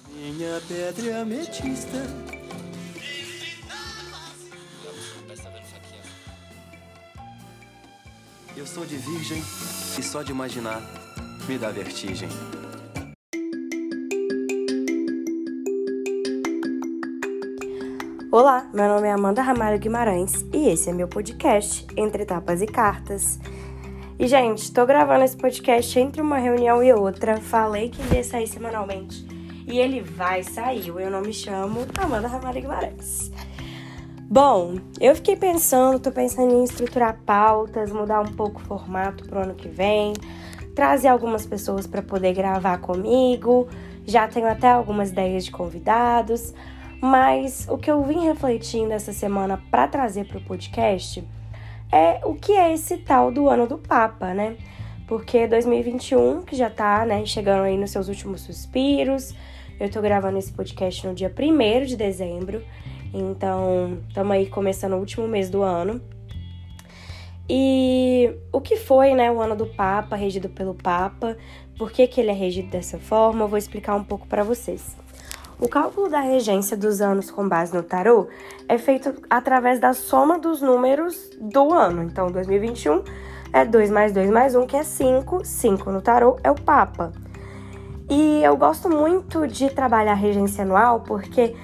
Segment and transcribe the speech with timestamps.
[0.00, 1.98] Minha pedra ametista.
[8.56, 10.80] Eu sou de virgem e só de imaginar
[11.46, 12.28] me dá vertigem.
[18.30, 22.66] Olá, meu nome é Amanda Ramalho Guimarães e esse é meu podcast Entre Tapas e
[22.66, 23.38] Cartas.
[24.18, 27.40] E, gente, tô gravando esse podcast entre uma reunião e outra.
[27.40, 29.31] Falei que ia sair semanalmente.
[29.72, 30.88] E ele vai sair.
[30.88, 33.32] Eu não me chamo Amanda Ramalho Guimarães.
[34.20, 39.40] Bom, eu fiquei pensando, tô pensando em estruturar pautas, mudar um pouco o formato pro
[39.40, 40.12] ano que vem,
[40.74, 43.66] trazer algumas pessoas para poder gravar comigo.
[44.06, 46.52] Já tenho até algumas ideias de convidados,
[47.00, 51.26] mas o que eu vim refletindo essa semana para trazer para o podcast
[51.90, 54.54] é o que é esse tal do ano do Papa, né?
[55.06, 59.34] Porque 2021, que já tá, né, chegando aí nos seus últimos suspiros,
[59.82, 62.62] eu tô gravando esse podcast no dia 1 de dezembro,
[63.12, 66.00] então estamos aí começando o último mês do ano.
[67.50, 71.36] E o que foi, né, o ano do Papa, regido pelo Papa,
[71.76, 74.96] por que, que ele é regido dessa forma, eu vou explicar um pouco para vocês.
[75.58, 78.28] O cálculo da regência dos anos com base no tarô
[78.68, 82.04] é feito através da soma dos números do ano.
[82.04, 83.02] Então, 2021
[83.52, 85.44] é 2 mais 2 mais 1, que é 5.
[85.44, 87.12] 5 no tarô é o Papa.
[88.10, 91.54] E eu gosto muito de trabalhar regência anual porque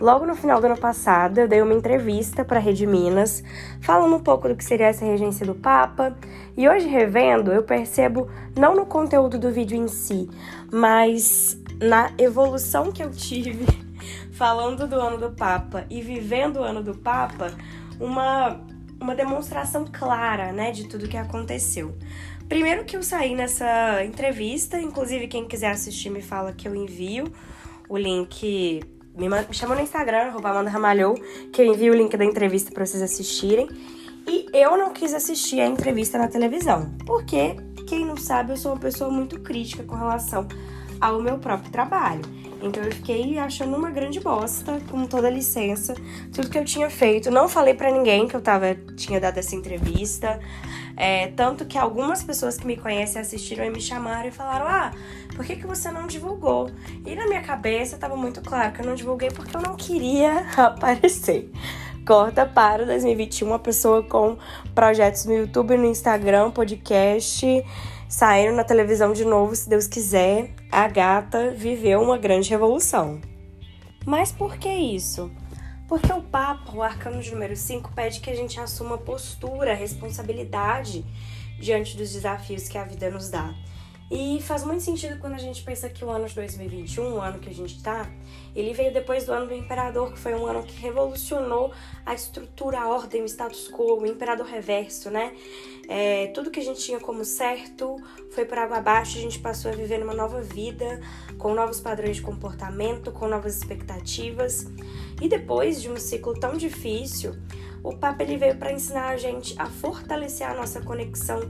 [0.00, 3.42] logo no final do ano passado eu dei uma entrevista para a Rede Minas
[3.80, 6.16] falando um pouco do que seria essa regência do Papa.
[6.56, 10.28] E hoje revendo, eu percebo não no conteúdo do vídeo em si,
[10.72, 13.66] mas na evolução que eu tive
[14.32, 17.52] falando do ano do Papa e vivendo o ano do Papa,
[18.00, 18.60] uma,
[19.00, 21.94] uma demonstração clara, né, de tudo que aconteceu.
[22.48, 27.30] Primeiro que eu saí nessa entrevista, inclusive quem quiser assistir me fala que eu envio
[27.88, 28.82] o link,
[29.14, 31.14] me, me chama no Instagram, Amanda Ramalhou,
[31.52, 33.68] que eu envio o link da entrevista para vocês assistirem.
[34.26, 37.54] E eu não quis assistir a entrevista na televisão, porque,
[37.86, 40.46] quem não sabe, eu sou uma pessoa muito crítica com relação
[41.00, 42.22] ao meu próprio trabalho.
[42.60, 45.94] Então eu fiquei achando uma grande bosta, com toda licença,
[46.32, 47.30] tudo que eu tinha feito.
[47.30, 50.40] Não falei para ninguém que eu tava, tinha dado essa entrevista.
[50.96, 54.92] É, tanto que algumas pessoas que me conhecem assistiram e me chamaram e falaram: Ah,
[55.36, 56.70] por que, que você não divulgou?
[57.06, 60.46] E na minha cabeça tava muito claro que eu não divulguei porque eu não queria
[60.58, 61.50] aparecer.
[62.04, 64.38] Corta para 2021, uma pessoa com
[64.74, 67.46] projetos no YouTube, no Instagram, podcast
[68.08, 73.20] Saíram na televisão de novo, se Deus quiser, a gata viveu uma grande revolução.
[74.06, 75.30] Mas por que isso?
[75.86, 81.04] Porque o Papa, o arcano de número 5, pede que a gente assuma postura, responsabilidade
[81.60, 83.54] diante dos desafios que a vida nos dá.
[84.10, 87.38] E faz muito sentido quando a gente pensa que o ano de 2021, o ano
[87.38, 88.10] que a gente está,
[88.56, 91.72] ele veio depois do ano do imperador, que foi um ano que revolucionou
[92.06, 95.34] a estrutura, a ordem, o status quo, o imperador reverso, né?
[95.86, 97.96] É, tudo que a gente tinha como certo
[98.30, 101.00] foi por água abaixo, a gente passou a viver uma nova vida,
[101.36, 104.66] com novos padrões de comportamento, com novas expectativas.
[105.20, 107.34] E depois de um ciclo tão difícil,
[107.82, 111.40] o Papa ele veio para ensinar a gente a fortalecer a nossa conexão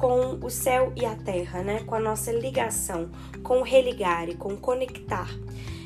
[0.00, 1.80] com o céu e a terra, né?
[1.84, 3.10] Com a nossa ligação,
[3.42, 5.28] com o religare, com conectar.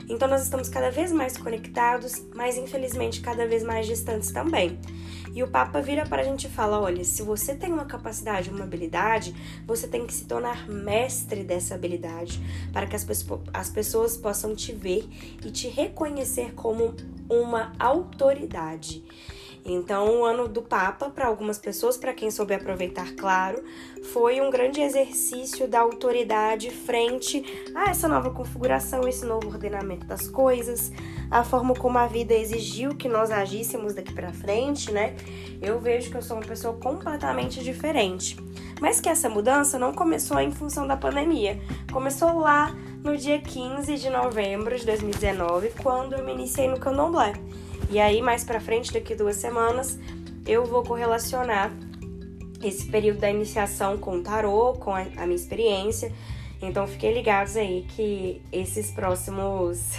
[0.09, 4.79] Então nós estamos cada vez mais conectados, mas infelizmente cada vez mais distantes também.
[5.35, 8.51] E o Papa vira para a gente e fala: olha, se você tem uma capacidade,
[8.51, 9.35] uma habilidade,
[9.67, 12.41] você tem que se tornar mestre dessa habilidade,
[12.73, 13.05] para que as,
[13.53, 15.09] as pessoas possam te ver
[15.45, 16.95] e te reconhecer como
[17.29, 19.03] uma autoridade.
[19.65, 23.65] Então, o ano do Papa, para algumas pessoas, para quem soube aproveitar, claro,
[24.13, 30.29] foi um grande exercício da autoridade frente a essa nova configuração, esse novo ordenamento das
[30.29, 30.93] coisas,
[31.31, 35.17] a forma como a vida exigiu que nós agíssemos daqui para frente, né?
[35.63, 38.37] Eu vejo que eu sou uma pessoa completamente diferente.
[38.81, 41.59] Mas que essa mudança não começou em função da pandemia.
[41.91, 47.33] Começou lá no dia 15 de novembro de 2019, quando eu me iniciei no Candomblé.
[47.91, 49.98] E aí, mais pra frente, daqui duas semanas,
[50.47, 51.72] eu vou correlacionar
[52.62, 56.12] esse período da iniciação com o tarô, com a, a minha experiência.
[56.60, 59.92] Então, fiquem ligados aí que esses próximos.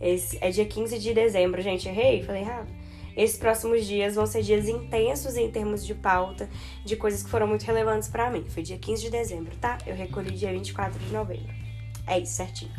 [0.00, 1.88] Esse, é dia 15 de dezembro, gente.
[1.88, 2.22] Errei?
[2.22, 2.68] Falei errado.
[3.16, 6.48] Esses próximos dias vão ser dias intensos em termos de pauta,
[6.84, 8.44] de coisas que foram muito relevantes para mim.
[8.48, 9.76] Foi dia 15 de dezembro, tá?
[9.84, 11.52] Eu recolhi dia 24 de novembro.
[12.06, 12.70] É isso, certinho.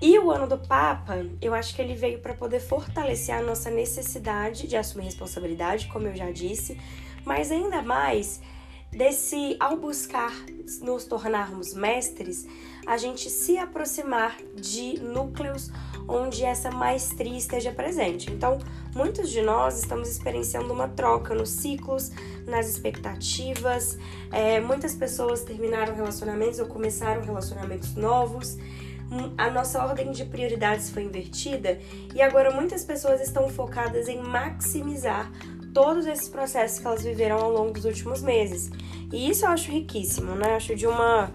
[0.00, 3.70] E o ano do Papa, eu acho que ele veio para poder fortalecer a nossa
[3.70, 6.80] necessidade de assumir responsabilidade, como eu já disse,
[7.24, 8.40] mas ainda mais
[8.90, 10.32] desse ao buscar
[10.80, 12.46] nos tornarmos mestres,
[12.86, 15.70] a gente se aproximar de núcleos
[16.08, 18.30] onde essa maestria esteja presente.
[18.30, 18.58] Então,
[18.94, 22.10] muitos de nós estamos experienciando uma troca nos ciclos,
[22.46, 23.96] nas expectativas.
[24.32, 28.56] É, muitas pessoas terminaram relacionamentos ou começaram relacionamentos novos.
[29.36, 31.78] A nossa ordem de prioridades foi invertida
[32.14, 35.30] e agora muitas pessoas estão focadas em maximizar
[35.74, 38.70] todos esses processos que elas viveram ao longo dos últimos meses.
[39.12, 40.52] E isso eu acho riquíssimo, né?
[40.52, 41.32] Eu acho de uma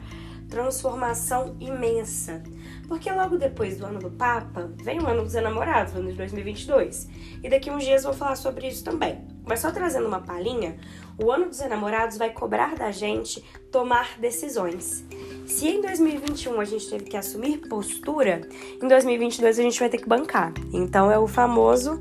[0.50, 2.42] transformação imensa.
[2.88, 6.18] Porque logo depois do ano do Papa, vem o ano dos enamorados, o ano de
[6.18, 7.10] 2022.
[7.44, 9.26] E daqui uns dias vou falar sobre isso também.
[9.46, 10.78] Mas só trazendo uma palhinha,
[11.22, 15.04] o ano dos enamorados vai cobrar da gente tomar decisões.
[15.46, 18.42] Se em 2021 a gente teve que assumir postura,
[18.82, 20.54] em 2022 a gente vai ter que bancar.
[20.74, 22.00] Então é o famoso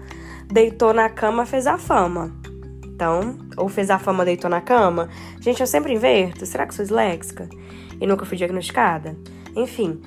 [0.51, 2.33] deitou na cama, fez a fama.
[2.85, 5.09] Então, ou fez a fama, deitou na cama.
[5.41, 6.47] Gente, eu sempre inverto.
[6.47, 7.49] Será que sou disléxica?
[8.01, 9.17] E nunca fui diagnosticada?
[9.57, 10.01] Enfim.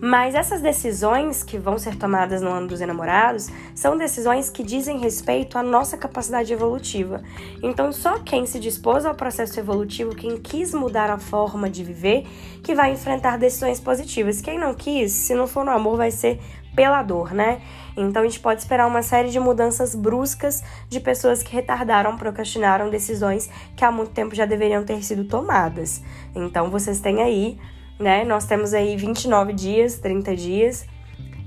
[0.00, 4.98] Mas essas decisões que vão ser tomadas no ano dos enamorados são decisões que dizem
[4.98, 7.22] respeito à nossa capacidade evolutiva.
[7.62, 12.26] Então, só quem se dispôs ao processo evolutivo, quem quis mudar a forma de viver,
[12.62, 14.40] que vai enfrentar decisões positivas.
[14.40, 16.40] Quem não quis, se não for no amor, vai ser
[16.74, 17.60] pela dor, né?
[17.96, 22.88] Então a gente pode esperar uma série de mudanças bruscas de pessoas que retardaram, procrastinaram
[22.88, 26.00] decisões que há muito tempo já deveriam ter sido tomadas.
[26.36, 27.58] Então vocês têm aí,
[27.98, 28.24] né?
[28.24, 30.86] Nós temos aí 29 dias, 30 dias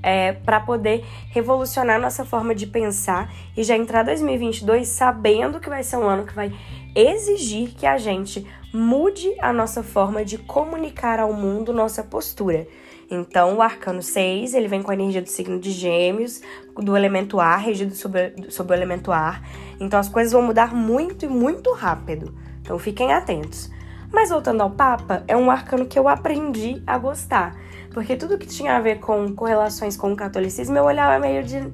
[0.03, 5.83] é, para poder revolucionar nossa forma de pensar e já entrar 2022 sabendo que vai
[5.83, 6.51] ser um ano que vai
[6.95, 12.68] exigir que a gente mude a nossa forma de comunicar ao mundo nossa postura.
[13.09, 16.42] Então, o arcano 6, ele vem com a energia do signo de Gêmeos,
[16.77, 19.45] do elemento ar, regido sobre, sobre o elemento ar.
[19.81, 22.33] Então, as coisas vão mudar muito e muito rápido.
[22.62, 23.69] Então, fiquem atentos.
[24.12, 27.56] Mas voltando ao Papa, é um arcano que eu aprendi a gostar.
[27.94, 31.72] Porque tudo que tinha a ver com correlações com o catolicismo, eu olhava meio de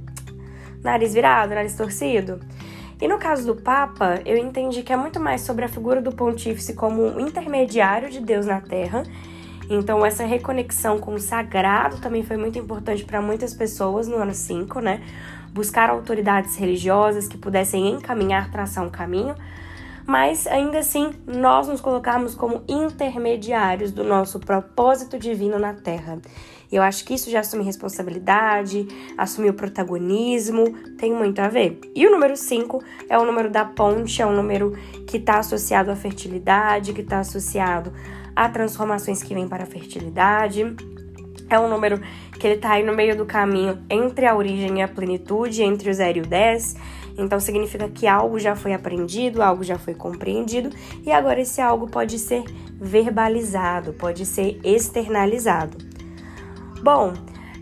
[0.84, 2.40] nariz virado, nariz torcido.
[3.00, 6.12] E no caso do Papa, eu entendi que é muito mais sobre a figura do
[6.12, 9.04] pontífice como um intermediário de Deus na Terra
[9.70, 14.34] então, essa reconexão com o sagrado também foi muito importante para muitas pessoas no ano
[14.34, 15.02] 5, né?
[15.52, 19.36] Buscar autoridades religiosas que pudessem encaminhar, traçar um caminho,
[20.08, 26.20] mas ainda assim nós nos colocarmos como intermediários do nosso propósito divino na Terra.
[26.72, 28.88] E eu acho que isso já assume responsabilidade,
[29.18, 31.80] assumir o protagonismo, tem muito a ver.
[31.94, 35.92] E o número 5 é o número da ponte, é um número que está associado
[35.92, 37.92] à fertilidade, que está associado
[38.36, 40.76] a transformações que vêm para a fertilidade.
[41.50, 42.02] É um número
[42.40, 45.90] que ele está aí no meio do caminho entre a origem e a plenitude, entre
[45.90, 46.76] o 0 e o 10.
[47.18, 50.70] Então significa que algo já foi aprendido, algo já foi compreendido
[51.04, 52.44] e agora esse algo pode ser
[52.80, 55.78] verbalizado, pode ser externalizado.
[56.84, 57.14] Bom,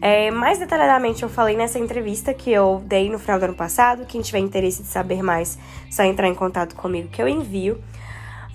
[0.01, 4.05] é, mais detalhadamente eu falei nessa entrevista que eu dei no final do ano passado.
[4.05, 5.57] Quem tiver interesse de saber mais,
[5.89, 7.81] só entrar em contato comigo que eu envio.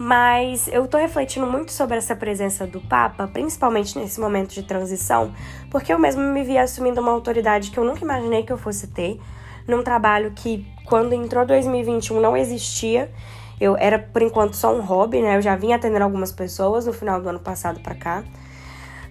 [0.02, 5.34] Mas eu tô refletindo muito sobre essa presença do Papa, principalmente nesse momento de transição,
[5.70, 8.86] porque eu mesmo me vi assumindo uma autoridade que eu nunca imaginei que eu fosse
[8.86, 9.20] ter,
[9.68, 13.12] num trabalho que, quando entrou 2021, não existia.
[13.60, 15.36] Eu era, por enquanto, só um hobby, né?
[15.36, 18.24] Eu já vim atendendo algumas pessoas no final do ano passado para cá.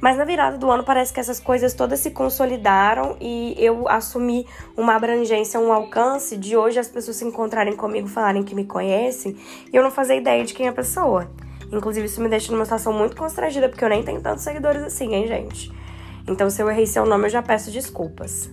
[0.02, 4.48] Mas na virada do ano parece que essas coisas todas se consolidaram e eu assumi
[4.78, 9.36] uma abrangência, um alcance de hoje as pessoas se encontrarem comigo, falarem que me conhecem
[9.72, 11.30] e eu não fazer ideia de quem é a pessoa.
[11.72, 15.14] Inclusive, isso me deixa numa situação muito constrangida, porque eu nem tenho tantos seguidores assim,
[15.14, 15.72] hein, gente?
[16.28, 18.50] Então, se eu errei seu nome, eu já peço desculpas.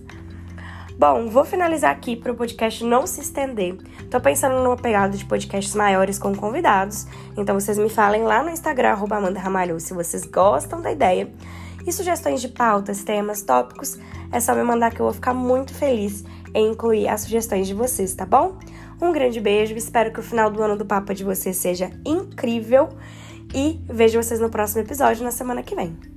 [0.97, 3.77] Bom, vou finalizar aqui para o podcast não se estender.
[4.09, 7.05] Tô pensando numa pegada de podcasts maiores com convidados,
[7.37, 11.31] então vocês me falem lá no Instagram, Amanda Ramalho, se vocês gostam da ideia.
[11.85, 13.99] E sugestões de pautas, temas, tópicos,
[14.31, 17.75] é só me mandar que eu vou ficar muito feliz em incluir as sugestões de
[17.75, 18.57] vocês, tá bom?
[18.99, 22.89] Um grande beijo, espero que o final do ano do Papa de vocês seja incrível
[23.53, 26.16] e vejo vocês no próximo episódio na semana que vem.